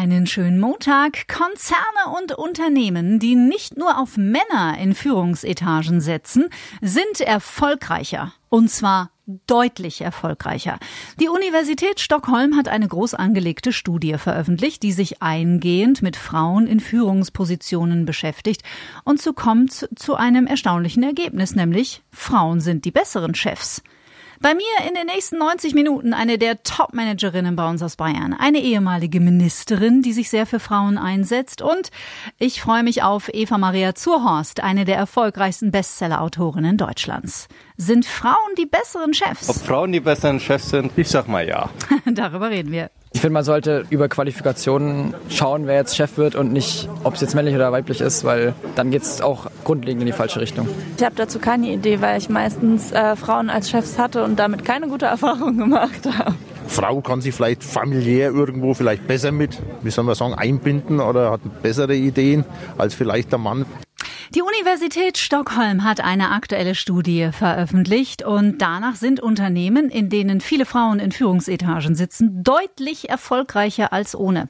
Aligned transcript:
Einen 0.00 0.26
schönen 0.26 0.58
Montag. 0.58 1.28
Konzerne 1.28 2.16
und 2.18 2.32
Unternehmen, 2.32 3.18
die 3.18 3.34
nicht 3.34 3.76
nur 3.76 3.98
auf 3.98 4.16
Männer 4.16 4.78
in 4.80 4.94
Führungsetagen 4.94 6.00
setzen, 6.00 6.48
sind 6.80 7.20
erfolgreicher. 7.20 8.32
Und 8.48 8.70
zwar 8.70 9.10
deutlich 9.46 10.00
erfolgreicher. 10.00 10.78
Die 11.20 11.28
Universität 11.28 12.00
Stockholm 12.00 12.56
hat 12.56 12.66
eine 12.66 12.88
groß 12.88 13.12
angelegte 13.12 13.74
Studie 13.74 14.16
veröffentlicht, 14.16 14.82
die 14.82 14.92
sich 14.92 15.20
eingehend 15.20 16.00
mit 16.00 16.16
Frauen 16.16 16.66
in 16.66 16.80
Führungspositionen 16.80 18.06
beschäftigt 18.06 18.62
und 19.04 19.20
so 19.20 19.34
kommt 19.34 19.86
zu 19.96 20.14
einem 20.14 20.46
erstaunlichen 20.46 21.02
Ergebnis, 21.02 21.54
nämlich 21.54 22.02
Frauen 22.10 22.62
sind 22.62 22.86
die 22.86 22.90
besseren 22.90 23.34
Chefs. 23.34 23.82
Bei 24.42 24.54
mir 24.54 24.88
in 24.88 24.94
den 24.94 25.04
nächsten 25.04 25.36
90 25.36 25.74
Minuten 25.74 26.14
eine 26.14 26.38
der 26.38 26.62
Top-Managerinnen 26.62 27.56
bei 27.56 27.68
uns 27.68 27.82
aus 27.82 27.96
Bayern, 27.96 28.32
eine 28.32 28.60
ehemalige 28.60 29.20
Ministerin, 29.20 30.00
die 30.00 30.14
sich 30.14 30.30
sehr 30.30 30.46
für 30.46 30.60
Frauen 30.60 30.96
einsetzt 30.96 31.60
und 31.60 31.90
ich 32.38 32.62
freue 32.62 32.82
mich 32.82 33.02
auf 33.02 33.28
Eva 33.34 33.58
Maria 33.58 33.94
Zurhorst, 33.94 34.60
eine 34.60 34.86
der 34.86 34.96
erfolgreichsten 34.96 35.70
Bestseller-Autorinnen 35.70 36.78
Deutschlands. 36.78 37.48
Sind 37.76 38.06
Frauen 38.06 38.54
die 38.56 38.64
besseren 38.64 39.12
Chefs? 39.12 39.50
Ob 39.50 39.56
Frauen 39.56 39.92
die 39.92 40.00
besseren 40.00 40.40
Chefs 40.40 40.70
sind? 40.70 40.92
Ich 40.96 41.10
sag 41.10 41.28
mal 41.28 41.46
ja. 41.46 41.68
Darüber 42.06 42.48
reden 42.48 42.72
wir. 42.72 42.90
Ich 43.12 43.20
finde, 43.20 43.34
man 43.34 43.42
sollte 43.42 43.84
über 43.90 44.08
Qualifikationen 44.08 45.14
schauen, 45.28 45.66
wer 45.66 45.74
jetzt 45.74 45.96
Chef 45.96 46.16
wird 46.16 46.36
und 46.36 46.52
nicht, 46.52 46.88
ob 47.02 47.14
es 47.14 47.20
jetzt 47.20 47.34
männlich 47.34 47.56
oder 47.56 47.72
weiblich 47.72 48.00
ist, 48.00 48.22
weil 48.24 48.54
dann 48.76 48.92
geht 48.92 49.02
es 49.02 49.20
auch 49.20 49.50
grundlegend 49.64 50.02
in 50.02 50.06
die 50.06 50.12
falsche 50.12 50.40
Richtung. 50.40 50.68
Ich 50.96 51.04
habe 51.04 51.16
dazu 51.16 51.40
keine 51.40 51.72
Idee, 51.72 52.00
weil 52.00 52.18
ich 52.18 52.28
meistens 52.28 52.92
äh, 52.92 53.16
Frauen 53.16 53.50
als 53.50 53.68
Chefs 53.68 53.98
hatte 53.98 54.22
und 54.22 54.38
damit 54.38 54.64
keine 54.64 54.86
gute 54.86 55.06
Erfahrung 55.06 55.58
gemacht 55.58 56.06
habe. 56.06 56.34
Frau 56.68 57.00
kann 57.00 57.20
sich 57.20 57.34
vielleicht 57.34 57.64
familiär 57.64 58.30
irgendwo 58.30 58.74
vielleicht 58.74 59.08
besser 59.08 59.32
mit, 59.32 59.60
wie 59.82 59.90
soll 59.90 60.04
man 60.04 60.14
sagen, 60.14 60.34
einbinden 60.34 61.00
oder 61.00 61.32
hat 61.32 61.40
bessere 61.62 61.96
Ideen 61.96 62.44
als 62.78 62.94
vielleicht 62.94 63.32
der 63.32 63.40
Mann. 63.40 63.66
Die 64.32 64.42
Universität 64.42 65.18
Stockholm 65.18 65.82
hat 65.82 66.00
eine 66.00 66.30
aktuelle 66.30 66.76
Studie 66.76 67.30
veröffentlicht 67.32 68.22
und 68.22 68.58
danach 68.58 68.94
sind 68.94 69.18
Unternehmen, 69.18 69.90
in 69.90 70.08
denen 70.08 70.40
viele 70.40 70.66
Frauen 70.66 71.00
in 71.00 71.10
Führungsetagen 71.10 71.96
sitzen, 71.96 72.44
deutlich 72.44 73.08
erfolgreicher 73.08 73.92
als 73.92 74.14
ohne. 74.14 74.48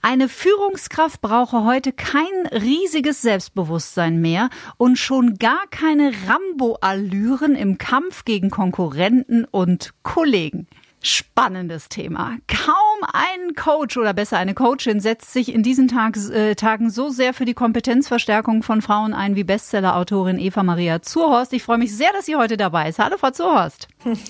Eine 0.00 0.30
Führungskraft 0.30 1.20
brauche 1.20 1.64
heute 1.64 1.92
kein 1.92 2.46
riesiges 2.52 3.20
Selbstbewusstsein 3.20 4.18
mehr 4.18 4.48
und 4.78 4.96
schon 4.98 5.34
gar 5.34 5.66
keine 5.70 6.12
Rambo-Allüren 6.26 7.54
im 7.54 7.76
Kampf 7.76 8.24
gegen 8.24 8.48
Konkurrenten 8.48 9.44
und 9.44 9.92
Kollegen. 10.02 10.68
Spannendes 11.00 11.88
Thema. 11.88 12.38
Kaum 12.48 13.08
ein 13.12 13.54
Coach 13.54 13.96
oder 13.96 14.12
besser 14.12 14.38
eine 14.38 14.54
Coachin 14.54 15.00
setzt 15.00 15.32
sich 15.32 15.54
in 15.54 15.62
diesen 15.62 15.88
Tag, 15.88 16.16
äh, 16.16 16.54
Tagen 16.54 16.90
so 16.90 17.08
sehr 17.08 17.34
für 17.34 17.44
die 17.44 17.54
Kompetenzverstärkung 17.54 18.62
von 18.62 18.82
Frauen 18.82 19.14
ein 19.14 19.36
wie 19.36 19.44
Bestsellerautorin 19.44 20.38
Eva 20.38 20.62
Maria 20.62 21.00
Zurhorst. 21.00 21.52
Ich 21.52 21.62
freue 21.62 21.78
mich 21.78 21.96
sehr, 21.96 22.12
dass 22.12 22.26
sie 22.26 22.36
heute 22.36 22.56
dabei 22.56 22.88
ist. 22.88 22.98
Hallo, 22.98 23.16
Frau 23.16 23.30
Zurhorst. 23.30 23.88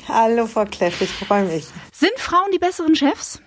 Hallo, 0.09 0.47
Frau 0.47 0.65
Kleff, 0.67 1.01
ich 1.01 1.11
freue 1.11 1.45
mich. 1.45 1.67
Sind 1.93 2.19
Frauen 2.19 2.51
die 2.53 2.59
besseren 2.59 2.95
Chefs? 2.95 3.41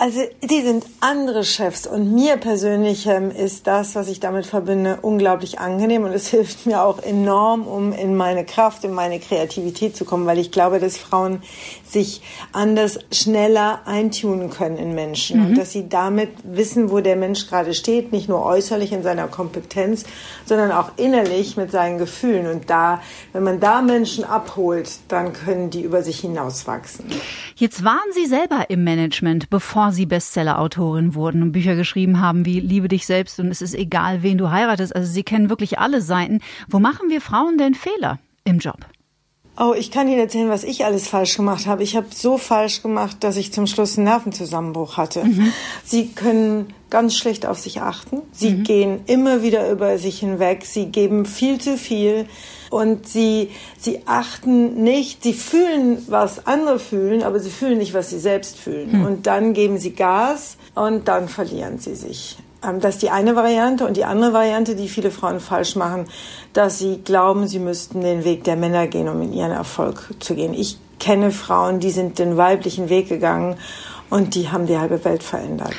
Also 0.00 0.22
die 0.42 0.62
sind 0.62 0.84
andere 1.00 1.44
Chefs 1.44 1.86
und 1.86 2.12
mir 2.12 2.36
persönlich 2.38 3.06
ähm, 3.06 3.30
ist 3.30 3.66
das, 3.66 3.94
was 3.94 4.08
ich 4.08 4.18
damit 4.18 4.46
verbinde, 4.46 4.98
unglaublich 5.02 5.60
angenehm 5.60 6.04
und 6.04 6.12
es 6.12 6.28
hilft 6.30 6.66
mir 6.66 6.82
auch 6.82 7.00
enorm, 7.00 7.66
um 7.66 7.92
in 7.92 8.16
meine 8.16 8.44
Kraft, 8.44 8.84
in 8.84 8.92
meine 8.92 9.20
Kreativität 9.20 9.96
zu 9.96 10.04
kommen, 10.04 10.26
weil 10.26 10.38
ich 10.38 10.50
glaube, 10.50 10.80
dass 10.80 10.96
Frauen 10.96 11.42
sich 11.88 12.22
anders, 12.52 12.98
schneller 13.12 13.82
eintunen 13.84 14.50
können 14.50 14.76
in 14.76 14.94
Menschen 14.94 15.40
mhm. 15.40 15.46
und 15.46 15.58
dass 15.58 15.70
sie 15.70 15.88
damit 15.88 16.30
wissen, 16.42 16.90
wo 16.90 17.00
der 17.00 17.16
Mensch 17.16 17.46
gerade 17.46 17.74
steht, 17.74 18.12
nicht 18.12 18.28
nur 18.28 18.44
äußerlich 18.44 18.92
in 18.92 19.02
seiner 19.02 19.28
Kompetenz, 19.28 20.04
sondern 20.46 20.72
auch 20.72 20.92
innerlich 20.96 21.56
mit 21.56 21.70
seinen 21.70 21.98
Gefühlen 21.98 22.46
und 22.48 22.70
da, 22.70 23.00
wenn 23.32 23.44
man 23.44 23.60
da 23.60 23.82
Menschen 23.82 24.24
abholt, 24.24 24.90
dann 25.08 25.32
können 25.32 25.70
die 25.70 25.82
über 25.82 26.02
sich 26.02 26.20
hinauswachsen. 26.20 27.04
Jetzt 27.54 27.84
waren 27.84 27.98
Sie 28.12 28.26
selber 28.26 28.64
im 28.68 28.82
Management 28.82 29.33
bevor 29.50 29.92
Sie 29.92 30.06
Bestseller-Autorin 30.06 31.14
wurden 31.14 31.42
und 31.42 31.52
Bücher 31.52 31.76
geschrieben 31.76 32.20
haben 32.20 32.44
wie 32.44 32.60
Liebe 32.60 32.88
dich 32.88 33.06
selbst 33.06 33.38
und 33.40 33.48
es 33.48 33.62
ist 33.62 33.74
egal, 33.74 34.22
wen 34.22 34.38
du 34.38 34.50
heiratest. 34.50 34.94
Also 34.94 35.10
Sie 35.10 35.22
kennen 35.22 35.50
wirklich 35.50 35.78
alle 35.78 36.00
Seiten. 36.00 36.40
Wo 36.68 36.78
machen 36.78 37.08
wir 37.08 37.20
Frauen 37.20 37.58
denn 37.58 37.74
Fehler 37.74 38.18
im 38.44 38.58
Job? 38.58 38.86
Oh, 39.56 39.72
ich 39.76 39.92
kann 39.92 40.08
Ihnen 40.08 40.18
erzählen, 40.18 40.48
was 40.48 40.64
ich 40.64 40.84
alles 40.84 41.06
falsch 41.06 41.36
gemacht 41.36 41.66
habe. 41.66 41.84
Ich 41.84 41.94
habe 41.94 42.08
so 42.12 42.38
falsch 42.38 42.82
gemacht, 42.82 43.18
dass 43.20 43.36
ich 43.36 43.52
zum 43.52 43.68
Schluss 43.68 43.96
einen 43.96 44.06
Nervenzusammenbruch 44.06 44.96
hatte. 44.96 45.24
Mhm. 45.24 45.52
Sie 45.84 46.08
können 46.08 46.74
ganz 46.90 47.16
schlecht 47.16 47.46
auf 47.46 47.60
sich 47.60 47.80
achten. 47.80 48.22
Sie 48.32 48.50
mhm. 48.50 48.64
gehen 48.64 49.00
immer 49.06 49.42
wieder 49.42 49.70
über 49.70 49.96
sich 49.98 50.18
hinweg. 50.18 50.64
Sie 50.64 50.86
geben 50.86 51.24
viel 51.24 51.60
zu 51.60 51.76
viel 51.76 52.26
und 52.70 53.06
sie, 53.06 53.50
sie 53.78 54.00
achten 54.06 54.82
nicht, 54.82 55.22
sie 55.22 55.34
fühlen, 55.34 56.04
was 56.08 56.48
andere 56.48 56.80
fühlen, 56.80 57.22
aber 57.22 57.38
sie 57.38 57.50
fühlen 57.50 57.78
nicht, 57.78 57.94
was 57.94 58.10
sie 58.10 58.18
selbst 58.18 58.58
fühlen. 58.58 58.98
Mhm. 58.98 59.04
Und 59.04 59.26
dann 59.28 59.52
geben 59.52 59.78
sie 59.78 59.92
Gas 59.92 60.56
und 60.74 61.06
dann 61.06 61.28
verlieren 61.28 61.78
sie 61.78 61.94
sich. 61.94 62.36
Ähm, 62.64 62.80
das 62.80 62.94
ist 62.94 63.02
die 63.02 63.10
eine 63.10 63.36
Variante. 63.36 63.86
Und 63.86 63.96
die 63.96 64.04
andere 64.04 64.32
Variante, 64.32 64.76
die 64.76 64.88
viele 64.88 65.10
Frauen 65.10 65.40
falsch 65.40 65.76
machen, 65.76 66.06
dass 66.52 66.78
sie 66.78 67.00
glauben, 67.04 67.46
sie 67.46 67.58
müssten 67.58 68.00
den 68.00 68.24
Weg 68.24 68.44
der 68.44 68.56
Männer 68.56 68.86
gehen, 68.86 69.08
um 69.08 69.20
in 69.22 69.32
ihren 69.32 69.52
Erfolg 69.52 70.14
zu 70.20 70.34
gehen. 70.34 70.54
Ich 70.54 70.78
kenne 70.98 71.30
Frauen, 71.30 71.80
die 71.80 71.90
sind 71.90 72.18
den 72.18 72.36
weiblichen 72.36 72.88
Weg 72.88 73.08
gegangen 73.08 73.56
und 74.10 74.34
die 74.34 74.50
haben 74.50 74.66
die 74.66 74.78
halbe 74.78 75.04
Welt 75.04 75.22
verändert. 75.22 75.74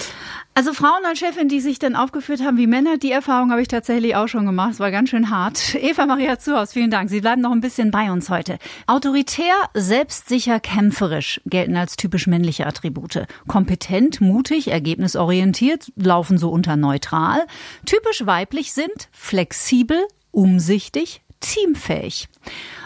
Also 0.58 0.72
Frauen 0.72 1.04
als 1.06 1.20
Chefin, 1.20 1.50
die 1.50 1.60
sich 1.60 1.80
dann 1.80 1.98
aufgeführt 1.98 2.42
haben 2.42 2.56
wie 2.56 2.66
Männer, 2.66 2.98
die 2.98 3.12
Erfahrung 3.12 3.52
habe 3.52 3.62
ich 3.62 3.68
tatsächlich 3.68 4.16
auch 4.16 4.30
schon 4.30 4.46
gemacht. 4.46 4.72
Es 4.72 4.80
war 4.80 4.90
ganz 4.90 5.10
schön 5.10 5.30
hart. 5.30 5.76
Eva 5.82 6.06
Maria 6.06 6.40
Zuhaus, 6.40 6.72
vielen 6.72 6.90
Dank. 6.90 7.10
Sie 7.10 7.20
bleiben 7.20 7.42
noch 7.42 7.52
ein 7.52 7.60
bisschen 7.60 7.92
bei 7.92 8.10
uns 8.10 8.30
heute. 8.30 8.58
Autoritär, 8.88 9.54
selbstsicher, 9.74 10.62
kämpferisch 10.62 11.42
gelten 11.46 11.76
als 11.76 11.98
typisch 11.98 12.26
männliche 12.26 12.66
Attribute. 12.66 13.28
Kompetent, 13.48 14.22
mutig, 14.22 14.70
ergebnisorientiert, 14.70 15.92
laufen 15.98 16.38
so 16.38 16.52
unter 16.52 16.78
neutral. 16.78 17.46
Typisch 17.86 18.26
weiblich 18.26 18.72
sind 18.72 19.10
flexibel, 19.12 20.08
umsichtig, 20.32 21.22
teamfähig. 21.42 22.30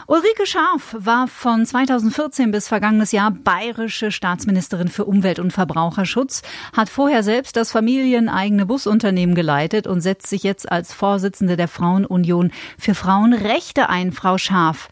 Ulrike 0.10 0.48
Scharf 0.48 0.96
war 0.98 1.28
von 1.28 1.68
2014 1.68 2.50
bis 2.50 2.68
vergangenes 2.68 3.12
Jahr 3.12 3.30
bayerische 3.30 4.12
Staatsministerin 4.12 4.88
für 4.88 5.06
Umwelt 5.06 5.38
und 5.38 5.54
Verbraucherschutz, 5.54 6.42
hat 6.76 6.90
vorher 6.90 7.22
selbst 7.22 7.56
das 7.56 7.72
familieneigene 7.72 8.66
Busunternehmen 8.66 9.36
geleitet 9.36 9.86
und 9.86 10.02
setzt 10.02 10.26
sich 10.26 10.42
jetzt 10.42 10.72
als 10.72 10.96
Vorsitzende 10.96 11.58
der 11.58 11.68
Frauenunion 11.68 12.52
für 12.80 12.96
Frauenrechte 12.96 13.88
ein. 13.88 14.12
Frau 14.12 14.40
Scharf, 14.40 14.90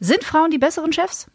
sind 0.00 0.24
Frauen 0.24 0.50
die 0.50 0.56
besseren 0.56 0.94
Chefs? 0.94 1.26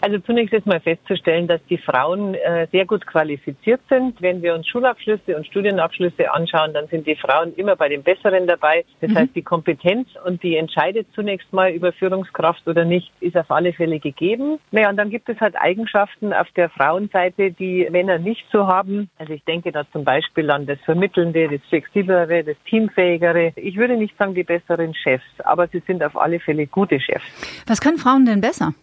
Also 0.00 0.18
zunächst 0.18 0.52
ist 0.52 0.66
mal 0.66 0.80
festzustellen, 0.80 1.46
dass 1.46 1.60
die 1.70 1.78
Frauen 1.78 2.34
äh, 2.34 2.66
sehr 2.72 2.84
gut 2.84 3.06
qualifiziert 3.06 3.80
sind. 3.88 4.20
Wenn 4.20 4.42
wir 4.42 4.54
uns 4.54 4.66
Schulabschlüsse 4.66 5.36
und 5.36 5.46
Studienabschlüsse 5.46 6.32
anschauen, 6.32 6.74
dann 6.74 6.88
sind 6.88 7.06
die 7.06 7.16
Frauen 7.16 7.54
immer 7.54 7.76
bei 7.76 7.88
den 7.88 8.02
Besseren 8.02 8.46
dabei. 8.46 8.84
Das 9.00 9.10
mhm. 9.10 9.18
heißt, 9.18 9.34
die 9.34 9.42
Kompetenz 9.42 10.08
und 10.24 10.42
die 10.42 10.56
entscheidet 10.56 11.06
zunächst 11.14 11.52
mal 11.52 11.70
über 11.70 11.92
Führungskraft 11.92 12.66
oder 12.66 12.84
nicht, 12.84 13.12
ist 13.20 13.36
auf 13.36 13.50
alle 13.50 13.72
Fälle 13.72 14.00
gegeben. 14.00 14.58
Naja, 14.72 14.90
und 14.90 14.96
dann 14.96 15.10
gibt 15.10 15.28
es 15.28 15.40
halt 15.40 15.54
Eigenschaften 15.56 16.32
auf 16.32 16.50
der 16.56 16.70
Frauenseite, 16.70 17.52
die 17.52 17.88
Männer 17.90 18.18
nicht 18.18 18.44
so 18.52 18.66
haben. 18.66 19.08
Also 19.18 19.32
ich 19.32 19.44
denke 19.44 19.72
da 19.72 19.84
zum 19.92 20.04
Beispiel 20.04 20.50
an 20.50 20.66
das 20.66 20.80
Vermittelnde, 20.80 21.48
das 21.48 21.60
Flexiblere, 21.68 22.44
das 22.44 22.56
Teamfähigere. 22.68 23.52
Ich 23.56 23.76
würde 23.76 23.96
nicht 23.96 24.16
sagen 24.18 24.34
die 24.34 24.44
besseren 24.44 24.94
Chefs, 24.94 25.24
aber 25.44 25.68
sie 25.68 25.82
sind 25.86 26.02
auf 26.02 26.16
alle 26.16 26.40
Fälle 26.40 26.66
gute 26.66 27.00
Chefs. 27.00 27.24
Was 27.66 27.80
können 27.80 27.98
Frauen 27.98 28.26
denn 28.26 28.40
besser? 28.40 28.74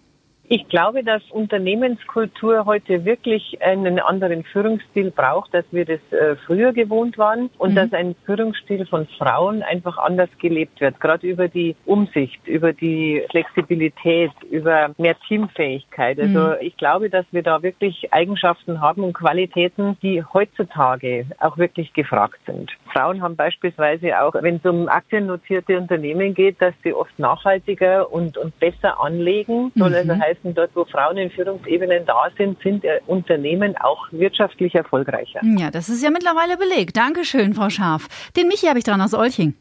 Ich 0.53 0.67
glaube, 0.67 1.01
dass 1.03 1.21
Unternehmenskultur 1.31 2.65
heute 2.65 3.05
wirklich 3.05 3.61
einen 3.61 3.99
anderen 3.99 4.43
Führungsstil 4.43 5.11
braucht, 5.11 5.55
als 5.55 5.65
wir 5.71 5.85
das 5.85 6.01
äh, 6.11 6.35
früher 6.45 6.73
gewohnt 6.73 7.17
waren 7.17 7.49
und 7.57 7.71
mhm. 7.71 7.75
dass 7.75 7.93
ein 7.93 8.15
Führungsstil 8.25 8.85
von 8.85 9.07
Frauen 9.17 9.63
einfach 9.63 9.97
anders 9.97 10.29
gelebt 10.39 10.81
wird, 10.81 10.99
gerade 10.99 11.25
über 11.25 11.47
die 11.47 11.77
Umsicht, 11.85 12.45
über 12.47 12.73
die 12.73 13.23
Flexibilität, 13.31 14.31
über 14.49 14.91
mehr 14.97 15.15
Teamfähigkeit. 15.27 16.19
Also 16.19 16.39
mhm. 16.39 16.55
ich 16.59 16.75
glaube, 16.75 17.09
dass 17.09 17.25
wir 17.31 17.43
da 17.43 17.63
wirklich 17.63 18.11
Eigenschaften 18.11 18.81
haben 18.81 19.05
und 19.05 19.13
Qualitäten, 19.13 19.97
die 20.01 20.21
heutzutage 20.21 21.27
auch 21.39 21.57
wirklich 21.57 21.93
gefragt 21.93 22.39
sind. 22.45 22.71
Frauen 22.91 23.21
haben 23.21 23.37
beispielsweise 23.37 24.21
auch, 24.21 24.33
wenn 24.41 24.57
es 24.57 24.65
um 24.65 24.89
aktiennotierte 24.89 25.77
Unternehmen 25.77 26.33
geht, 26.33 26.61
dass 26.61 26.73
sie 26.83 26.93
oft 26.93 27.17
nachhaltiger 27.17 28.11
und, 28.11 28.37
und 28.37 28.59
besser 28.59 29.01
anlegen. 29.01 29.71
Soll 29.75 29.95
also 29.95 30.13
mhm. 30.13 30.21
also 30.21 30.40
heißen, 30.41 30.55
dort, 30.55 30.71
wo 30.75 30.85
Frauen 30.85 31.17
in 31.17 31.31
Führungsebenen 31.31 32.05
da 32.05 32.29
sind, 32.37 32.61
sind 32.61 32.83
Unternehmen 33.07 33.75
auch 33.77 34.07
wirtschaftlich 34.11 34.75
erfolgreicher. 34.75 35.39
Ja, 35.43 35.71
das 35.71 35.89
ist 35.89 36.03
ja 36.03 36.09
mittlerweile 36.09 36.57
belegt. 36.57 36.97
Dankeschön, 36.97 37.53
Frau 37.53 37.69
Scharf. 37.69 38.07
Den 38.35 38.47
Michi 38.47 38.67
habe 38.67 38.79
ich 38.79 38.85
dran 38.85 39.01
aus 39.01 39.13
Olching. 39.13 39.53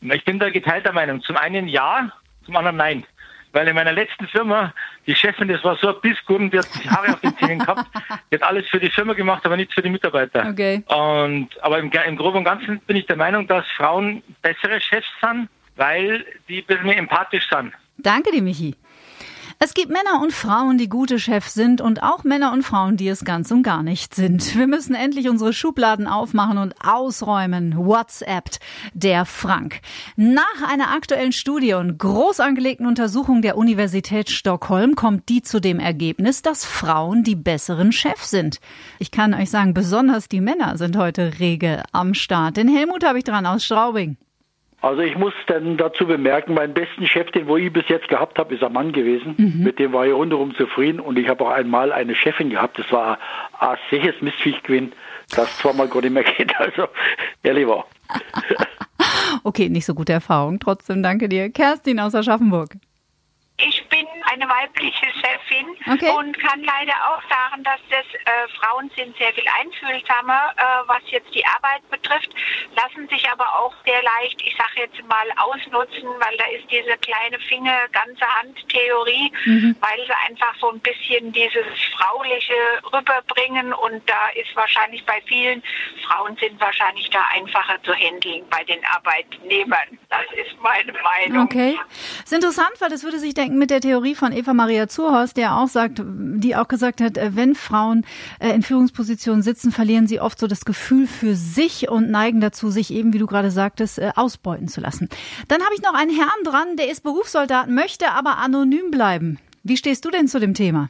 Ich 0.00 0.24
bin 0.24 0.38
da 0.38 0.50
geteilter 0.50 0.92
Meinung. 0.92 1.22
Zum 1.22 1.36
einen 1.36 1.68
ja, 1.68 2.10
zum 2.44 2.56
anderen 2.56 2.76
nein. 2.76 3.04
Weil 3.52 3.68
in 3.68 3.74
meiner 3.74 3.92
letzten 3.92 4.26
Firma, 4.26 4.74
die 5.06 5.14
Chefin, 5.14 5.48
das 5.48 5.64
war 5.64 5.76
so 5.76 5.88
ein 5.88 6.00
Bissgurken, 6.02 6.50
die 6.50 6.58
hat 6.58 6.68
die 6.74 6.90
Haare 6.90 7.14
auf 7.14 7.20
den 7.20 7.34
Zähnen 7.38 7.58
gehabt. 7.58 7.86
Die 8.30 8.34
hat 8.34 8.42
alles 8.42 8.68
für 8.68 8.78
die 8.78 8.90
Firma 8.90 9.14
gemacht, 9.14 9.46
aber 9.46 9.56
nichts 9.56 9.72
für 9.72 9.80
die 9.80 9.88
Mitarbeiter. 9.88 10.50
Okay. 10.50 10.82
Und, 10.88 11.48
aber 11.62 11.78
im, 11.78 11.90
im 11.90 12.16
Groben 12.16 12.38
und 12.38 12.44
Ganzen 12.44 12.80
bin 12.80 12.96
ich 12.96 13.06
der 13.06 13.16
Meinung, 13.16 13.46
dass 13.46 13.64
Frauen 13.76 14.22
bessere 14.42 14.78
Chefs 14.78 15.08
sind, 15.22 15.48
weil 15.76 16.26
die 16.48 16.58
ein 16.58 16.66
bisschen 16.66 16.86
mehr 16.86 16.98
empathisch 16.98 17.48
sind. 17.48 17.72
Danke 17.96 18.30
dir, 18.30 18.42
Michi. 18.42 18.74
Es 19.58 19.72
gibt 19.72 19.88
Männer 19.88 20.20
und 20.22 20.34
Frauen, 20.34 20.76
die 20.76 20.90
gute 20.90 21.18
Chefs 21.18 21.54
sind 21.54 21.80
und 21.80 22.02
auch 22.02 22.24
Männer 22.24 22.52
und 22.52 22.62
Frauen, 22.62 22.98
die 22.98 23.08
es 23.08 23.24
ganz 23.24 23.50
und 23.50 23.62
gar 23.62 23.82
nicht 23.82 24.14
sind. 24.14 24.54
Wir 24.54 24.66
müssen 24.66 24.94
endlich 24.94 25.30
unsere 25.30 25.54
Schubladen 25.54 26.06
aufmachen 26.06 26.58
und 26.58 26.74
ausräumen. 26.84 27.74
WhatsApp, 27.74 28.50
der 28.92 29.24
Frank. 29.24 29.80
Nach 30.14 30.44
einer 30.68 30.90
aktuellen 30.90 31.32
Studie 31.32 31.72
und 31.72 31.96
groß 31.96 32.40
angelegten 32.40 32.86
Untersuchung 32.86 33.40
der 33.40 33.56
Universität 33.56 34.28
Stockholm 34.28 34.94
kommt 34.94 35.30
die 35.30 35.40
zu 35.40 35.58
dem 35.58 35.80
Ergebnis, 35.80 36.42
dass 36.42 36.66
Frauen 36.66 37.24
die 37.24 37.36
besseren 37.36 37.92
Chefs 37.92 38.28
sind. 38.28 38.60
Ich 38.98 39.10
kann 39.10 39.32
euch 39.32 39.48
sagen, 39.48 39.72
besonders 39.72 40.28
die 40.28 40.42
Männer 40.42 40.76
sind 40.76 40.98
heute 40.98 41.38
rege 41.38 41.82
am 41.92 42.12
Start. 42.12 42.58
Den 42.58 42.68
Helmut 42.68 43.06
habe 43.06 43.18
ich 43.18 43.24
dran 43.24 43.46
aus 43.46 43.64
Straubing. 43.64 44.18
Also 44.86 45.02
ich 45.02 45.18
muss 45.18 45.34
dann 45.48 45.76
dazu 45.76 46.06
bemerken, 46.06 46.54
meinen 46.54 46.72
besten 46.72 47.08
Chef, 47.08 47.32
den 47.32 47.48
wo 47.48 47.56
ich 47.56 47.72
bis 47.72 47.88
jetzt 47.88 48.06
gehabt 48.06 48.38
habe, 48.38 48.54
ist 48.54 48.62
ein 48.62 48.72
Mann 48.72 48.92
gewesen. 48.92 49.34
Mhm. 49.36 49.64
Mit 49.64 49.80
dem 49.80 49.92
war 49.92 50.06
ich 50.06 50.12
rundherum 50.12 50.54
zufrieden 50.54 51.00
und 51.00 51.18
ich 51.18 51.28
habe 51.28 51.44
auch 51.44 51.50
einmal 51.50 51.92
eine 51.92 52.14
Chefin 52.14 52.50
gehabt, 52.50 52.78
das 52.78 52.92
war 52.92 53.18
ein 53.58 53.76
sicheres 53.90 54.22
Mistviech 54.22 54.62
gewesen, 54.62 54.92
das 55.34 55.58
zweimal 55.58 55.88
gar 55.88 56.02
nicht 56.02 56.12
mehr 56.12 56.22
geht. 56.38 56.54
Also 56.60 56.86
ehrlich 57.42 57.66
war. 57.66 57.86
okay, 59.42 59.68
nicht 59.68 59.86
so 59.86 59.94
gute 59.94 60.12
Erfahrung. 60.12 60.60
Trotzdem 60.60 61.02
danke 61.02 61.28
dir. 61.28 61.50
Kerstin 61.50 61.98
aus 61.98 62.14
Aschaffenburg. 62.14 62.76
Ich 63.58 63.88
bin 63.88 64.06
eine 64.30 64.46
weibliche 64.48 65.06
Chefin 65.06 65.66
okay. 65.90 66.10
und 66.10 66.38
kann 66.38 66.62
leider 66.62 66.92
auch 67.08 67.22
sagen, 67.30 67.64
dass 67.64 67.80
das 67.88 68.04
äh, 68.12 68.48
Frauen 68.60 68.90
sind 68.96 69.16
sehr 69.16 69.32
viel 69.32 69.46
einfühlsamer, 69.48 70.52
äh, 70.56 70.62
was 70.86 71.00
jetzt 71.06 71.34
die 71.34 71.44
Arbeit 71.46 71.88
betrifft, 71.90 72.28
lassen 72.76 73.08
sich 73.08 73.26
aber 73.30 73.46
auch 73.58 73.72
sehr 73.86 74.02
leicht, 74.02 74.42
ich 74.44 74.54
sage 74.56 74.84
jetzt 74.84 75.02
mal, 75.08 75.26
ausnutzen, 75.38 76.04
weil 76.20 76.36
da 76.36 76.44
ist 76.52 76.70
diese 76.70 76.98
kleine 76.98 77.38
Finger, 77.48 77.88
ganze 77.92 78.26
Hand-Theorie, 78.26 79.32
mhm. 79.46 79.76
weil 79.80 80.04
sie 80.04 80.14
einfach 80.28 80.54
so 80.60 80.70
ein 80.70 80.80
bisschen 80.80 81.32
dieses 81.32 81.64
Frauliche 81.96 82.54
rüberbringen 82.92 83.72
und 83.72 84.02
da 84.08 84.28
ist 84.34 84.54
wahrscheinlich 84.54 85.04
bei 85.06 85.22
vielen 85.26 85.62
Frauen 86.06 86.36
sind 86.36 86.60
wahrscheinlich 86.60 87.08
da 87.08 87.24
einfacher 87.32 87.82
zu 87.84 87.94
handeln 87.94 88.44
bei 88.50 88.64
den 88.64 88.84
Arbeitnehmern. 88.84 89.98
Das 90.10 90.26
ist 90.36 90.60
meine 90.60 90.92
Meinung. 90.92 91.44
Okay. 91.44 91.78
ist 92.22 92.32
interessant, 92.32 92.72
weil 92.80 92.90
das 92.90 93.02
würde 93.02 93.18
sich 93.18 93.32
denken, 93.46 93.58
mit 93.58 93.70
der 93.70 93.80
Theorie 93.80 94.16
von 94.16 94.32
Eva 94.32 94.54
Maria 94.54 94.88
Zurhorst, 94.88 95.36
der 95.36 95.56
auch 95.56 95.68
sagt, 95.68 96.02
die 96.04 96.56
auch 96.56 96.66
gesagt 96.66 97.00
hat, 97.00 97.16
äh, 97.16 97.36
wenn 97.36 97.54
Frauen 97.54 98.04
äh, 98.40 98.50
in 98.50 98.62
Führungspositionen 98.62 99.42
sitzen, 99.42 99.70
verlieren 99.70 100.08
sie 100.08 100.20
oft 100.20 100.40
so 100.40 100.48
das 100.48 100.64
Gefühl 100.64 101.06
für 101.06 101.36
sich 101.36 101.88
und 101.88 102.10
neigen 102.10 102.40
dazu, 102.40 102.70
sich 102.70 102.92
eben, 102.92 103.12
wie 103.12 103.18
du 103.18 103.26
gerade 103.26 103.52
sagtest, 103.52 104.00
äh, 104.00 104.10
ausbeuten 104.16 104.66
zu 104.66 104.80
lassen. 104.80 105.08
Dann 105.46 105.62
habe 105.62 105.74
ich 105.74 105.82
noch 105.82 105.94
einen 105.94 106.10
Herrn 106.10 106.44
dran, 106.44 106.76
der 106.76 106.90
ist 106.90 107.04
Berufssoldat, 107.04 107.68
möchte 107.68 108.10
aber 108.10 108.38
anonym 108.38 108.90
bleiben. 108.90 109.38
Wie 109.62 109.76
stehst 109.76 110.04
du 110.04 110.10
denn 110.10 110.26
zu 110.26 110.40
dem 110.40 110.54
Thema? 110.54 110.88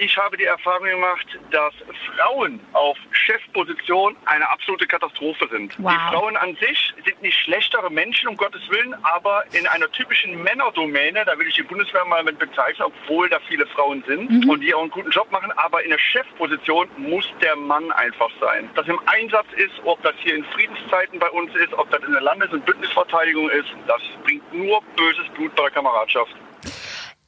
Ich 0.00 0.16
habe 0.16 0.36
die 0.36 0.44
Erfahrung 0.44 0.86
gemacht, 0.86 1.26
dass 1.50 1.74
Frauen 2.06 2.60
auf 2.72 2.96
Chefposition 3.10 4.16
eine 4.26 4.48
absolute 4.48 4.86
Katastrophe 4.86 5.48
sind. 5.50 5.74
Wow. 5.78 5.90
Die 5.90 6.14
Frauen 6.14 6.36
an 6.36 6.56
sich 6.60 6.94
sind 7.04 7.20
nicht 7.20 7.36
schlechtere 7.36 7.90
Menschen, 7.90 8.28
um 8.28 8.36
Gottes 8.36 8.60
Willen, 8.70 8.94
aber 9.02 9.42
in 9.50 9.66
einer 9.66 9.90
typischen 9.90 10.40
Männerdomäne, 10.40 11.24
da 11.24 11.36
will 11.36 11.48
ich 11.48 11.56
die 11.56 11.64
Bundeswehr 11.64 12.04
mal 12.04 12.22
mit 12.22 12.38
bezeichnen, 12.38 12.86
obwohl 12.86 13.28
da 13.28 13.40
viele 13.48 13.66
Frauen 13.66 14.04
sind 14.06 14.30
mhm. 14.30 14.48
und 14.48 14.60
die 14.60 14.72
auch 14.72 14.82
einen 14.82 14.90
guten 14.90 15.10
Job 15.10 15.32
machen, 15.32 15.50
aber 15.56 15.82
in 15.82 15.90
der 15.90 15.98
Chefposition 15.98 16.88
muss 16.96 17.26
der 17.42 17.56
Mann 17.56 17.90
einfach 17.90 18.30
sein. 18.40 18.70
Das 18.76 18.86
im 18.86 19.00
Einsatz 19.06 19.48
ist, 19.56 19.74
ob 19.84 20.00
das 20.04 20.14
hier 20.20 20.36
in 20.36 20.44
Friedenszeiten 20.44 21.18
bei 21.18 21.30
uns 21.30 21.52
ist, 21.56 21.72
ob 21.72 21.90
das 21.90 22.04
in 22.04 22.12
der 22.12 22.22
Landes- 22.22 22.52
und 22.52 22.64
Bündnisverteidigung 22.64 23.50
ist, 23.50 23.70
das 23.88 24.00
bringt 24.22 24.54
nur 24.54 24.80
böses 24.94 25.28
Blut 25.34 25.52
bei 25.56 25.62
der 25.62 25.72
Kameradschaft. 25.72 26.36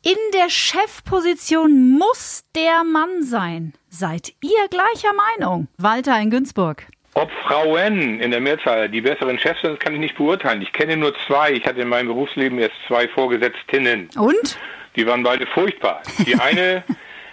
In 0.02 0.16
der 0.32 0.48
Chefposition 0.48 1.90
muss 1.98 2.42
der 2.56 2.84
Mann 2.84 3.22
sein. 3.22 3.74
Seid 3.90 4.32
ihr 4.40 4.66
gleicher 4.70 5.12
Meinung? 5.12 5.68
Walter 5.76 6.18
in 6.18 6.30
Günzburg. 6.30 6.86
Ob 7.12 7.30
Frauen 7.46 8.18
in 8.18 8.30
der 8.30 8.40
Mehrzahl 8.40 8.88
die 8.88 9.02
besseren 9.02 9.38
Chefs 9.38 9.60
sind, 9.60 9.78
kann 9.78 9.92
ich 9.92 10.00
nicht 10.00 10.16
beurteilen. 10.16 10.62
Ich 10.62 10.72
kenne 10.72 10.96
nur 10.96 11.12
zwei. 11.26 11.52
Ich 11.52 11.66
hatte 11.66 11.82
in 11.82 11.88
meinem 11.88 12.06
Berufsleben 12.06 12.58
erst 12.58 12.76
zwei 12.88 13.08
Vorgesetztinnen. 13.08 14.08
Und? 14.16 14.58
Die 14.96 15.06
waren 15.06 15.22
beide 15.22 15.46
furchtbar. 15.46 16.00
Die 16.26 16.34
eine, 16.40 16.82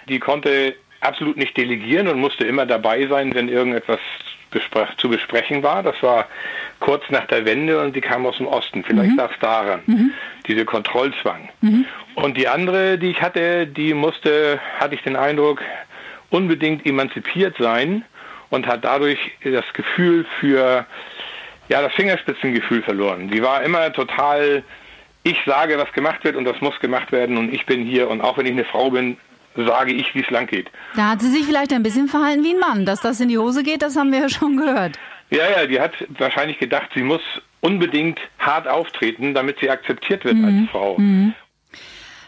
die 0.06 0.18
konnte 0.18 0.74
absolut 1.00 1.38
nicht 1.38 1.56
delegieren 1.56 2.06
und 2.06 2.20
musste 2.20 2.44
immer 2.44 2.66
dabei 2.66 3.06
sein, 3.06 3.34
wenn 3.34 3.48
irgendetwas 3.48 4.00
zu 4.96 5.08
besprechen 5.08 5.62
war. 5.62 5.82
Das 5.82 6.02
war 6.02 6.26
kurz 6.80 7.02
nach 7.10 7.26
der 7.26 7.44
Wende 7.44 7.80
und 7.80 7.94
die 7.94 8.00
kam 8.00 8.26
aus 8.26 8.36
dem 8.38 8.46
Osten. 8.46 8.84
Vielleicht 8.84 9.12
mhm. 9.12 9.16
lag 9.16 9.30
es 9.32 9.38
daran, 9.40 9.80
mhm. 9.86 10.12
diese 10.46 10.64
Kontrollzwang. 10.64 11.48
Mhm. 11.60 11.84
Und 12.14 12.36
die 12.36 12.48
andere, 12.48 12.98
die 12.98 13.10
ich 13.10 13.22
hatte, 13.22 13.66
die 13.66 13.94
musste, 13.94 14.60
hatte 14.78 14.94
ich 14.94 15.02
den 15.02 15.16
Eindruck, 15.16 15.60
unbedingt 16.30 16.84
emanzipiert 16.86 17.56
sein 17.58 18.04
und 18.50 18.66
hat 18.66 18.84
dadurch 18.84 19.18
das 19.44 19.64
Gefühl 19.72 20.26
für, 20.40 20.86
ja, 21.68 21.82
das 21.82 21.92
Fingerspitzengefühl 21.94 22.82
verloren. 22.82 23.30
Die 23.30 23.42
war 23.42 23.62
immer 23.62 23.92
total, 23.92 24.62
ich 25.22 25.38
sage, 25.46 25.78
was 25.78 25.92
gemacht 25.92 26.24
wird 26.24 26.36
und 26.36 26.44
das 26.44 26.60
muss 26.60 26.78
gemacht 26.80 27.12
werden 27.12 27.36
und 27.36 27.52
ich 27.52 27.66
bin 27.66 27.84
hier 27.84 28.08
und 28.08 28.20
auch 28.20 28.38
wenn 28.38 28.46
ich 28.46 28.52
eine 28.52 28.64
Frau 28.64 28.90
bin, 28.90 29.16
sage 29.66 29.92
ich, 29.92 30.14
wie 30.14 30.20
es 30.20 30.30
lang 30.30 30.46
geht. 30.46 30.70
Da 30.96 31.10
hat 31.10 31.20
sie 31.20 31.30
sich 31.30 31.44
vielleicht 31.44 31.72
ein 31.72 31.82
bisschen 31.82 32.08
verhalten 32.08 32.44
wie 32.44 32.54
ein 32.54 32.60
Mann. 32.60 32.86
Dass 32.86 33.00
das 33.00 33.20
in 33.20 33.28
die 33.28 33.38
Hose 33.38 33.62
geht, 33.62 33.82
das 33.82 33.96
haben 33.96 34.12
wir 34.12 34.20
ja 34.20 34.28
schon 34.28 34.56
gehört. 34.56 34.98
Ja, 35.30 35.44
ja, 35.50 35.66
die 35.66 35.80
hat 35.80 35.92
wahrscheinlich 36.18 36.58
gedacht, 36.58 36.88
sie 36.94 37.02
muss 37.02 37.20
unbedingt 37.60 38.18
hart 38.38 38.66
auftreten, 38.68 39.34
damit 39.34 39.58
sie 39.60 39.68
akzeptiert 39.68 40.24
wird 40.24 40.36
mhm. 40.36 40.44
als 40.44 40.70
Frau. 40.70 40.98
Mhm. 40.98 41.34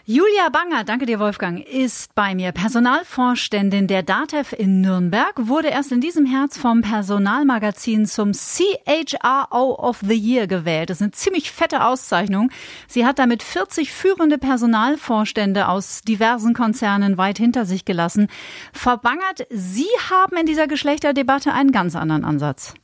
Julia 0.06 0.49
Banger, 0.50 0.85
danke 0.85 1.05
dir 1.05 1.20
Wolfgang, 1.20 1.62
ist 1.62 2.14
bei 2.14 2.35
mir 2.35 2.52
Personalvorständin 2.52 3.87
der 3.87 4.02
DATEV 4.02 4.55
in 4.55 4.81
Nürnberg, 4.81 5.35
wurde 5.37 5.69
erst 5.69 5.93
in 5.93 6.00
diesem 6.00 6.25
Herz 6.25 6.56
vom 6.56 6.81
Personalmagazin 6.81 8.06
zum 8.06 8.32
CHRO 8.32 9.75
of 9.79 10.00
the 10.00 10.14
Year 10.14 10.47
gewählt. 10.47 10.88
Das 10.88 10.99
ist 10.99 11.02
eine 11.02 11.11
ziemlich 11.11 11.52
fette 11.52 11.85
Auszeichnung. 11.85 12.50
Sie 12.88 13.05
hat 13.05 13.19
damit 13.19 13.43
40 13.43 13.93
führende 13.93 14.38
Personalvorstände 14.38 15.69
aus 15.69 16.00
diversen 16.00 16.55
Konzernen 16.55 17.19
weit 17.19 17.37
hinter 17.37 17.67
sich 17.67 17.85
gelassen. 17.85 18.29
Frau 18.73 18.97
Bangert, 18.97 19.47
Sie 19.50 19.88
haben 20.08 20.38
in 20.38 20.47
dieser 20.47 20.67
Geschlechterdebatte 20.67 21.52
einen 21.52 21.73
ganz 21.73 21.94
anderen 21.94 22.25
Ansatz. 22.25 22.75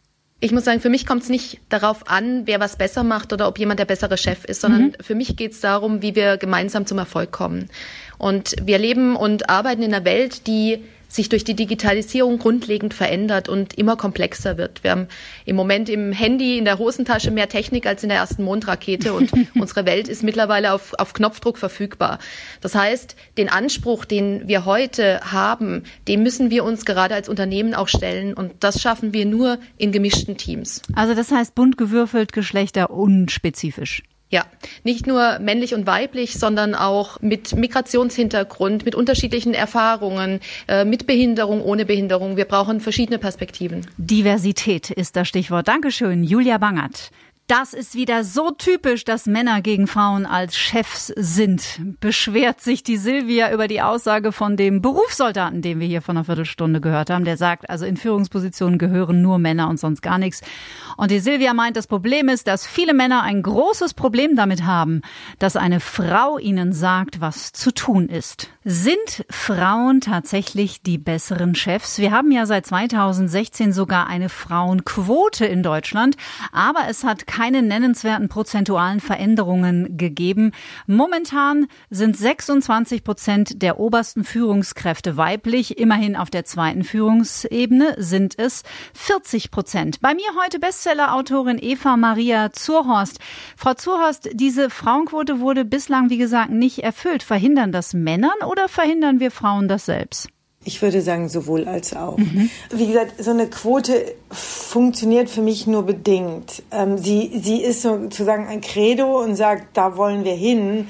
Ich 0.47 0.53
muss 0.53 0.65
sagen, 0.65 0.79
für 0.79 0.91
mich 0.91 1.07
kommt 1.07 1.25
es 1.25 1.29
nicht 1.29 1.59
darauf 1.71 2.09
an, 2.09 2.43
wer 2.45 2.61
was 2.61 2.77
besser 2.77 3.03
macht 3.03 3.33
oder 3.33 3.49
ob 3.49 3.59
jemand 3.59 3.81
der 3.81 3.85
bessere 3.85 4.17
Chef 4.17 4.45
ist, 4.45 4.61
sondern 4.61 4.83
mhm. 4.83 4.93
für 5.01 5.17
mich 5.17 5.37
geht 5.37 5.51
es 5.51 5.61
darum, 5.61 6.03
wie 6.03 6.15
wir 6.15 6.37
gemeinsam 6.37 6.87
zum 6.87 6.99
Erfolg 6.99 7.33
kommen. 7.33 7.69
Und 8.17 8.55
wir 8.63 8.79
leben 8.79 9.17
und 9.17 9.51
arbeiten 9.51 9.83
in 9.83 9.93
einer 9.93 10.05
Welt, 10.05 10.47
die 10.47 10.85
sich 11.09 11.29
durch 11.29 11.45
die 11.45 11.55
Digitalisierung 11.55 12.39
grundlegend 12.39 12.95
verändert 12.95 13.49
und 13.49 13.75
immer 13.75 13.97
komplexer 13.97 14.59
wird. 14.59 14.83
Wir 14.83 14.91
haben 14.91 15.09
im 15.45 15.57
Moment 15.57 15.89
im 15.89 16.13
Handy 16.13 16.59
in 16.59 16.65
der 16.65 16.79
Hosentasche 16.79 17.31
mehr 17.31 17.49
Technik 17.49 17.87
als 17.87 18.03
in 18.03 18.09
der 18.09 18.19
ersten 18.19 18.43
Mondrakete 18.43 19.13
und 19.13 19.33
unsere 19.55 19.87
Welt 19.87 20.09
ist 20.09 20.23
mittlerweile 20.23 20.73
auf, 20.73 20.95
auf 20.99 21.13
Knopfdruck 21.13 21.59
verfügbar. 21.59 22.19
Das 22.61 22.75
heißt, 22.75 23.17
den 23.39 23.49
Anspruch, 23.49 24.05
den 24.05 24.49
wir 24.49 24.65
heute 24.65 25.21
haben, 25.21 25.85
dem 26.09 26.23
müssen 26.23 26.51
wir 26.51 26.65
uns 26.65 26.85
gerade 26.85 27.15
als 27.15 27.29
Unternehmen 27.29 27.75
auch 27.75 27.89
stellen 27.89 28.35
und 28.35 28.53
das 28.61 28.81
schaffen 28.81 29.13
wir 29.13 29.27
nur 29.27 29.59
in 29.77 29.93
gemischten 29.93 30.37
Teams. 30.37 30.83
Also 30.95 31.15
das 31.15 31.31
heißt 31.31 31.55
bunt 31.55 31.79
gewürfelt, 31.79 32.33
Geschlechter 32.33 32.91
unspezifisch. 32.91 34.03
Ja, 34.29 34.45
nicht 34.83 35.07
nur 35.07 35.39
männlich 35.39 35.73
und 35.73 35.87
weiblich, 35.87 36.35
sondern 36.35 36.75
auch 36.75 37.21
mit 37.21 37.55
Migrationshintergrund, 37.55 38.85
mit 38.85 38.97
unterschiedlichen 38.97 39.55
Erfahrungen, 39.55 40.41
äh, 40.67 40.85
mit 40.85 41.07
Behinderung, 41.07 41.63
ohne 41.63 41.85
Behinderung. 41.85 42.37
Wir 42.37 42.45
brauchen 42.45 42.81
verschiedene 42.81 43.19
Perspektiven. 43.19 43.87
Diversität 43.99 44.91
ist 44.91 45.15
das 45.15 45.29
Stichwort. 45.29 45.69
Dankeschön, 45.69 46.25
Julia 46.25 46.59
Bangert. 46.59 47.11
Das 47.49 47.75
ist 47.75 47.95
wieder 47.95 48.25
so 48.25 48.51
typisch, 48.51 49.05
dass 49.05 49.27
Männer 49.27 49.63
gegen 49.63 49.87
Frauen 49.87 50.27
als 50.27 50.57
Chefs 50.57 51.13
sind. 51.15 51.79
Beschwert 52.01 52.61
sich 52.61 52.83
die 52.83 52.97
Silvia 52.97 53.53
über 53.53 53.69
die 53.69 53.83
Aussage 53.83 54.33
von 54.33 54.57
dem 54.57 54.83
Berufssoldaten, 54.83 55.63
den 55.63 55.79
wir 55.79 55.87
hier 55.87 56.03
vor 56.03 56.15
einer 56.15 56.25
Viertelstunde 56.25 56.81
gehört 56.81 57.09
haben. 57.09 57.25
Der 57.25 57.37
sagt, 57.37 57.71
also 57.71 57.85
in 57.87 57.97
Führungspositionen 57.97 58.79
gehören 58.79 59.23
nur 59.23 59.39
Männer 59.39 59.69
und 59.69 59.79
sonst 59.79 60.03
gar 60.03 60.19
nichts. 60.19 60.43
Und 60.97 61.13
die 61.13 61.21
Silvia 61.21 61.55
meint, 61.55 61.77
das 61.77 61.87
Problem 61.87 62.29
ist, 62.29 62.49
dass 62.49 62.67
viele 62.67 62.95
Männer 62.95 63.23
ein 63.23 63.45
großes 63.45 63.95
Problem 63.95 64.35
damit 64.35 64.65
haben, 64.65 65.03
dass 65.39 65.55
eine 65.55 65.79
Frau 65.79 66.39
ihnen 66.39 66.73
sagt, 66.73 67.21
was 67.21 67.53
zu 67.53 67.73
tun 67.73 68.09
ist. 68.09 68.51
Sind 68.65 69.25
Frauen 69.31 70.01
tatsächlich 70.01 70.83
die 70.83 70.99
besseren 70.99 71.55
Chefs? 71.55 72.01
Wir 72.01 72.11
haben 72.11 72.33
ja 72.33 72.45
seit 72.45 72.67
2016 72.67 73.73
sogar 73.73 74.09
eine 74.09 74.31
Frauenquote 74.31 75.47
in 75.47 75.63
Deutschland, 75.63 76.17
aber 76.51 76.89
es 76.89 77.05
hat 77.05 77.29
keine 77.37 77.61
nennenswerten 77.61 78.31
prozentualen 78.31 78.99
Veränderungen 78.99 79.99
gegeben. 79.99 80.53
Momentan 80.87 81.67
sind 81.91 82.17
26 82.17 83.05
Prozent 83.05 83.61
der 83.61 83.79
obersten 83.79 84.25
Führungskräfte 84.25 85.19
weiblich. 85.19 85.77
Immerhin 85.79 86.17
auf 86.17 86.31
der 86.31 86.47
zweiten 86.47 86.83
Führungsebene 86.83 87.97
sind 87.99 88.39
es 88.39 88.63
40 88.95 89.51
Prozent. 89.51 90.01
Bei 90.01 90.15
mir 90.15 90.25
heute 90.43 90.59
Bestsellerautorin 90.59 91.59
Eva 91.61 91.99
Maria 91.99 92.53
Zurhorst. 92.53 93.19
Frau 93.55 93.75
Zurhorst, 93.75 94.31
diese 94.33 94.71
Frauenquote 94.71 95.39
wurde 95.39 95.67
bislang, 95.67 96.09
wie 96.09 96.17
gesagt, 96.17 96.51
nicht 96.51 96.79
erfüllt. 96.79 97.23
Verhindern 97.23 97.71
das 97.71 97.93
Männern 97.93 98.39
oder 98.49 98.67
verhindern 98.67 99.21
wir 99.21 99.31
Frauen 99.31 99.69
das 99.69 99.85
selbst? 99.85 100.31
Ich 100.67 100.83
würde 100.83 101.01
sagen, 101.01 101.29
sowohl 101.29 101.69
als 101.69 101.95
auch. 101.95 102.19
Mhm. 102.19 102.51
Wie 102.71 102.89
gesagt, 102.89 103.23
so 103.23 103.31
eine 103.31 103.47
Quote 103.47 104.15
funktioniert 104.33 105.31
für 105.31 105.41
mich 105.41 105.69
nur 105.69 105.85
bedingt. 105.85 106.65
Ähm, 106.73 106.99
sie, 106.99 107.41
sie 107.41 107.63
ist 107.63 107.83
sozusagen 107.83 108.49
ein 108.49 108.61
Credo 108.61 109.23
und 109.23 109.37
sagt, 109.37 109.77
da 109.77 109.97
wollen 109.97 110.25
wir 110.25 110.35
hin. 110.35 110.89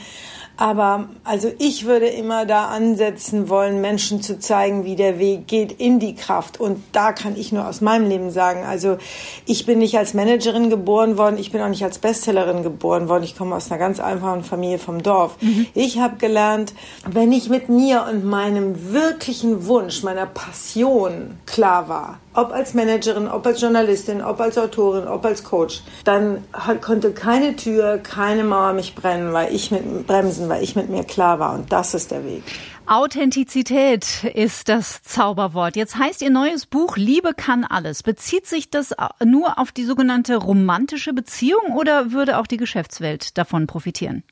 Aber 0.56 1.08
also 1.25 1.52
ich 1.58 1.84
würde 1.84 2.06
immer 2.06 2.46
da 2.46 2.66
ansetzen 2.66 3.48
wollen, 3.48 3.80
Menschen 3.80 4.22
zu 4.22 4.38
zeigen, 4.38 4.84
wie 4.84 4.96
der 4.96 5.18
Weg 5.18 5.46
geht 5.46 5.72
in 5.72 5.98
die 5.98 6.14
Kraft. 6.14 6.58
Und 6.58 6.82
da 6.92 7.12
kann 7.12 7.36
ich 7.36 7.52
nur 7.52 7.68
aus 7.68 7.80
meinem 7.80 8.08
Leben 8.08 8.30
sagen, 8.30 8.64
also 8.64 8.96
ich 9.44 9.66
bin 9.66 9.78
nicht 9.78 9.98
als 9.98 10.14
Managerin 10.14 10.70
geboren 10.70 11.18
worden, 11.18 11.36
ich 11.38 11.52
bin 11.52 11.60
auch 11.60 11.68
nicht 11.68 11.84
als 11.84 11.98
Bestsellerin 11.98 12.62
geboren 12.62 13.08
worden. 13.08 13.25
Ich 13.25 13.36
komme 13.36 13.54
aus 13.54 13.70
einer 13.70 13.78
ganz 13.78 14.00
einfachen 14.00 14.44
Familie 14.44 14.78
vom 14.78 15.02
Dorf. 15.02 15.36
Mhm. 15.40 15.66
Ich 15.75 15.98
habe 15.98 16.16
gelernt, 16.16 16.72
wenn 17.06 17.32
ich 17.32 17.50
mit 17.50 17.68
mir 17.68 18.06
und 18.10 18.25
meinem 18.25 18.92
wirklichen 18.92 19.66
Wunsch, 19.66 20.02
meiner 20.02 20.26
Passion 20.26 21.38
klar 21.44 21.88
war, 21.88 22.18
ob 22.37 22.52
als 22.52 22.75
Managerin, 22.75 23.28
ob 23.28 23.47
als 23.47 23.61
Journalistin, 23.61 24.23
ob 24.23 24.40
als 24.40 24.59
Autorin, 24.59 25.09
ob 25.09 25.25
als 25.25 25.43
Coach, 25.43 25.83
dann 26.05 26.45
konnte 26.81 27.12
keine 27.12 27.57
Tür, 27.57 27.99
keine 27.99 28.45
Mauer 28.45 28.73
mich 28.73 28.95
brennen, 28.95 29.33
weil 29.33 29.55
ich 29.55 29.71
mit 29.71 30.07
bremsen, 30.07 30.49
weil 30.49 30.62
ich 30.62 30.76
mit 30.76 30.88
mir 30.88 31.05
klar 31.05 31.38
war 31.38 31.55
und 31.55 31.73
das 31.73 31.95
ist 31.95 32.11
der 32.11 32.25
Weg. 32.25 32.43
Authentizität 32.88 34.23
ist 34.35 34.69
das 34.69 35.02
Zauberwort. 35.02 35.75
Jetzt 35.75 35.99
heißt 35.99 36.23
Ihr 36.23 36.31
neues 36.31 36.66
Buch 36.66 36.97
Liebe 36.97 37.35
kann 37.35 37.64
alles. 37.64 38.05
Bezieht 38.05 38.47
sich 38.47 38.71
das 38.71 38.95
nur 39.25 39.59
auf 39.59 39.73
die 39.73 39.85
sogenannte 39.85 40.37
romantische 40.37 41.12
Beziehung 41.12 41.73
oder 41.76 42.12
würde 42.12 42.38
auch 42.38 42.47
die 42.47 42.59
Geschäftswelt 42.59 43.37
davon 43.38 43.66
profitieren? 43.66 44.23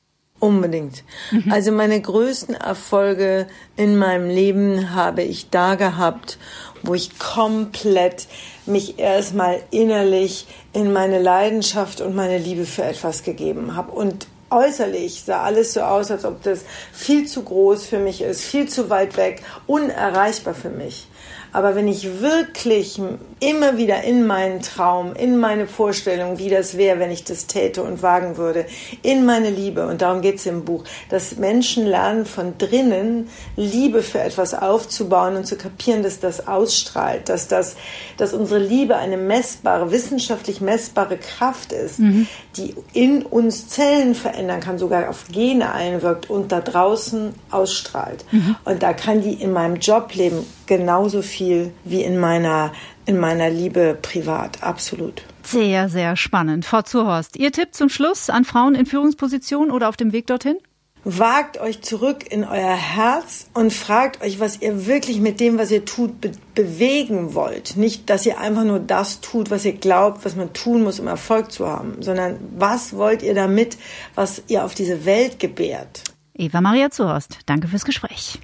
Unbedingt. 0.41 1.05
Also 1.49 1.73
meine 1.73 2.01
größten 2.01 2.55
Erfolge 2.55 3.47
in 3.77 3.97
meinem 3.97 4.29
Leben 4.29 4.95
habe 4.95 5.23
ich 5.23 5.49
da 5.49 5.75
gehabt, 5.77 6.39
wo 6.83 6.93
ich 6.95 7.19
komplett 7.19 8.27
mich 8.67 8.99
erstmal 8.99 9.63
innerlich 9.71 10.47
in 10.73 10.93
meine 10.93 11.21
Leidenschaft 11.23 12.01
und 12.01 12.15
meine 12.15 12.39
Liebe 12.39 12.67
für 12.67 12.85
etwas 12.85 13.23
gegeben 13.23 13.75
habe. 13.75 13.93
Und 13.93 14.27
äußerlich 14.51 15.23
sah 15.25 15.43
alles 15.43 15.73
so 15.73 15.81
aus, 15.81 16.11
als 16.11 16.25
ob 16.25 16.43
das 16.43 16.65
viel 16.93 17.27
zu 17.27 17.43
groß 17.43 17.87
für 17.87 17.99
mich 17.99 18.21
ist, 18.21 18.43
viel 18.43 18.69
zu 18.69 18.91
weit 18.91 19.17
weg, 19.17 19.43
unerreichbar 19.67 20.55
für 20.55 20.71
mich. 20.71 21.09
Aber 21.55 21.77
wenn 21.77 21.87
ich 21.87 22.21
wirklich 22.21 23.01
immer 23.39 23.79
wieder 23.79 24.03
in 24.03 24.27
meinen 24.27 24.61
Traum, 24.61 25.15
in 25.15 25.39
meine 25.39 25.69
Vorstellung, 25.69 26.39
wie 26.39 26.51
das 26.51 26.77
wäre, 26.77 26.99
wenn 26.99 27.13
ich 27.13 27.23
das 27.23 27.47
täte 27.47 27.85
und 27.85 28.03
wagen 28.03 28.37
würde, 28.37 28.67
in 29.03 29.25
meine 29.25 29.51
Liebe, 29.51 29.87
und 29.87 30.03
darum 30.03 30.21
geht 30.21 30.37
es 30.37 30.47
im 30.47 30.65
Buch, 30.65 30.83
dass 31.11 31.37
Menschen 31.37 31.87
lernen, 31.87 32.27
von 32.27 32.59
drinnen 32.59 33.29
Liebe 33.55 34.03
für 34.03 34.21
etwas 34.21 34.53
aufzubauen 34.53 35.37
und 35.37 35.47
zu 35.47 35.55
kapieren, 35.55 36.03
dass 36.03 36.19
das 36.19 36.49
ausstrahlt, 36.49 37.29
dass, 37.29 37.47
das, 37.47 37.77
dass 38.17 38.33
unsere 38.33 38.59
Liebe 38.59 38.97
eine 38.97 39.17
messbare, 39.17 39.93
wissenschaftlich 39.93 40.61
messbare 40.61 41.19
Kraft 41.19 41.71
ist, 41.73 42.01
mhm. 42.01 42.27
die 42.57 42.75
in 42.93 43.23
uns 43.23 43.69
Zellen 43.69 44.17
verändern 44.17 44.59
kann, 44.59 44.79
sogar 44.79 45.09
auf 45.09 45.27
Gene 45.31 45.73
einwirkt 45.73 46.29
und 46.29 46.51
da 46.51 46.61
draußen 46.61 47.33
ausstrahlt. 47.53 48.25
Mhm. 48.33 48.57
Und 48.65 48.83
da 48.83 48.93
kann 48.93 49.23
die 49.23 49.35
in 49.35 49.53
meinem 49.53 49.77
Jobleben 49.77 50.45
genauso 50.67 51.23
viel 51.23 51.44
wie 51.85 52.03
in 52.03 52.19
meiner, 52.19 52.73
in 53.07 53.19
meiner 53.19 53.51
Liebe 53.51 53.99
privat. 54.01 54.63
Absolut. 54.63 55.23
Sehr, 55.43 55.89
sehr 55.89 56.17
spannend. 56.17 56.65
Frau 56.65 56.83
Zuhorst, 56.83 57.37
Ihr 57.37 57.53
Tipp 57.53 57.75
zum 57.75 57.89
Schluss 57.89 58.31
an 58.31 58.45
Frauen 58.45 58.75
in 58.75 58.87
Führungspositionen 58.87 59.71
oder 59.71 59.89
auf 59.89 59.97
dem 59.97 60.13
Weg 60.13 60.27
dorthin? 60.27 60.57
Wagt 61.07 61.61
euch 61.61 61.83
zurück 61.83 62.33
in 62.33 62.45
euer 62.45 62.75
Herz 62.75 63.49
und 63.53 63.75
fragt 63.75 64.23
euch, 64.23 64.41
was 64.41 64.63
ihr 64.63 64.87
wirklich 64.87 65.21
mit 65.21 65.39
dem, 65.39 65.59
was 65.59 65.71
ihr 65.71 65.85
tut, 65.85 66.19
be 66.23 66.33
bewegen 66.55 67.35
wollt. 67.35 67.77
Nicht, 67.77 68.09
dass 68.09 68.25
ihr 68.25 68.39
einfach 68.39 68.65
nur 68.65 68.79
das 68.79 69.21
tut, 69.21 69.51
was 69.51 69.67
ihr 69.67 69.75
glaubt, 69.75 70.25
was 70.25 70.35
man 70.35 70.55
tun 70.55 70.83
muss, 70.83 71.01
um 71.01 71.07
Erfolg 71.07 71.53
zu 71.53 71.67
haben, 71.67 72.01
sondern 72.01 72.39
was 72.57 72.97
wollt 72.97 73.23
ihr 73.23 73.35
damit, 73.35 73.77
was 74.15 74.45
ihr 74.49 74.65
auf 74.65 74.75
diese 74.75 75.05
Welt 75.05 75.39
gebärt. 75.39 76.05
Eva 76.33 76.63
Maria 76.63 76.91
Zuhorst, 76.91 77.41
danke 77.45 77.69
fürs 77.69 77.85
Gespräch. 77.85 78.39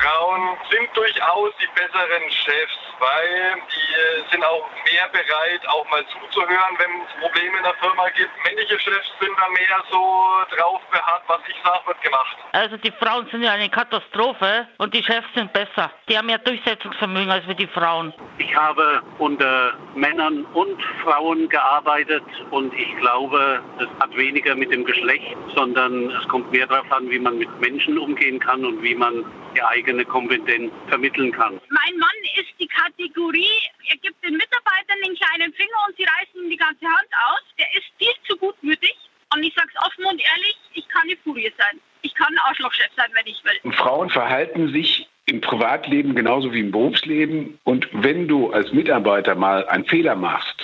Frauen 0.00 0.56
sind 0.70 0.88
durchaus 0.94 1.52
die 1.60 1.68
besseren 1.74 2.30
Chefs, 2.30 2.78
weil 2.98 3.56
die 3.70 4.30
sind 4.30 4.44
auch 4.44 4.68
mehr 4.90 5.08
bereit, 5.12 5.66
auch 5.68 5.88
mal 5.90 6.04
zuzuhören, 6.06 6.76
wenn 6.78 6.90
es 7.02 7.12
Probleme 7.20 7.56
in 7.56 7.62
der 7.62 7.74
Firma 7.74 8.08
gibt. 8.16 8.30
Männliche 8.44 8.78
Chefs 8.78 9.08
sind 9.20 9.32
da 9.38 9.48
mehr 9.48 9.82
so 9.90 10.56
drauf 10.56 10.80
beharrt, 10.90 11.22
was 11.26 11.40
ich 11.48 11.56
sage, 11.64 11.86
wird 11.86 12.02
gemacht. 12.02 12.36
Also 12.52 12.76
die 12.76 12.92
Frauen 12.92 13.26
sind 13.30 13.42
ja 13.42 13.52
eine 13.52 13.68
Katastrophe 13.68 14.68
und 14.78 14.94
die 14.94 15.02
Chefs 15.02 15.28
sind 15.34 15.52
besser. 15.52 15.90
Die 16.08 16.16
haben 16.16 16.26
mehr 16.26 16.38
Durchsetzungsvermögen 16.38 17.30
als 17.30 17.46
wir 17.46 17.54
die 17.54 17.66
Frauen. 17.66 18.12
Ich 18.38 18.54
habe 18.54 19.02
unter 19.18 19.74
Männern 19.94 20.44
und 20.52 20.82
Frauen 21.02 21.48
gearbeitet 21.48 22.24
und 22.50 22.72
ich 22.74 22.96
glaube, 22.98 23.60
es 23.78 23.88
hat 24.00 24.14
weniger 24.16 24.54
mit 24.54 24.72
dem 24.72 24.84
Geschlecht, 24.84 25.36
sondern 25.54 26.10
es 26.10 26.28
kommt 26.28 26.50
mehr 26.52 26.66
darauf 26.66 26.90
an, 26.92 27.08
wie 27.10 27.18
man 27.18 27.38
mit 27.38 27.60
Menschen 27.60 27.98
umgehen 27.98 28.38
kann 28.38 28.64
und 28.64 28.82
wie 28.82 28.94
man 28.94 29.24
die 29.56 29.62
eigene 29.62 30.04
Kompetenz 30.04 30.70
vermitteln 30.88 31.32
kann. 31.32 31.58
Mein 31.70 31.98
Mann 31.98 32.18
ist 32.38 32.52
die 32.60 32.68
Kategorie, 32.68 33.56
er 33.88 33.96
gibt 33.98 34.22
den 34.22 34.34
Mitarbeitern 34.36 34.98
den 35.04 35.16
kleinen 35.16 35.52
Finger 35.54 35.78
und 35.88 35.96
sie 35.96 36.04
reißen 36.04 36.44
ihm 36.44 36.50
die 36.50 36.56
ganze 36.56 36.84
Hand 36.84 37.08
aus. 37.30 37.42
Der 37.58 37.66
ist 37.74 37.86
viel 37.98 38.12
zu 38.28 38.36
gutmütig. 38.36 38.94
Und 39.34 39.42
ich 39.42 39.54
sage 39.54 39.68
es 39.74 39.80
offen 39.80 40.04
und 40.04 40.20
ehrlich, 40.20 40.56
ich 40.74 40.86
kann 40.88 41.02
eine 41.04 41.16
Furie 41.24 41.52
sein. 41.56 41.80
Ich 42.02 42.14
kann 42.14 42.28
ein 42.28 42.38
Arschlochchef 42.48 42.90
sein, 42.96 43.10
wenn 43.14 43.26
ich 43.26 43.42
will. 43.44 43.72
Frauen 43.72 44.10
verhalten 44.10 44.72
sich 44.72 45.08
im 45.24 45.40
Privatleben 45.40 46.14
genauso 46.14 46.52
wie 46.52 46.60
im 46.60 46.70
Berufsleben. 46.70 47.58
Und 47.64 47.88
wenn 47.92 48.28
du 48.28 48.52
als 48.52 48.72
Mitarbeiter 48.72 49.34
mal 49.34 49.66
einen 49.68 49.84
Fehler 49.86 50.14
machst, 50.14 50.55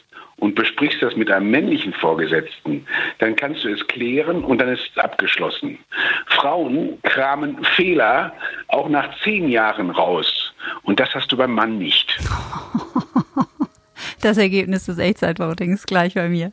und 0.42 0.56
besprichst 0.56 1.00
das 1.00 1.14
mit 1.14 1.30
einem 1.30 1.52
männlichen 1.52 1.92
Vorgesetzten, 1.92 2.84
dann 3.20 3.36
kannst 3.36 3.62
du 3.62 3.68
es 3.68 3.86
klären 3.86 4.42
und 4.42 4.60
dann 4.60 4.70
ist 4.70 4.90
es 4.90 4.98
abgeschlossen. 4.98 5.78
Frauen 6.26 7.00
kramen 7.04 7.62
Fehler 7.76 8.32
auch 8.66 8.88
nach 8.88 9.08
zehn 9.22 9.48
Jahren 9.48 9.90
raus. 9.90 10.52
Und 10.82 10.98
das 10.98 11.14
hast 11.14 11.30
du 11.30 11.36
beim 11.36 11.52
Mann 11.52 11.78
nicht. 11.78 12.18
Das 14.20 14.38
Ergebnis 14.38 14.86
des 14.86 14.98
Echtzeitvotings 14.98 15.84
gleich 15.84 16.14
bei 16.14 16.28
mir. 16.28 16.52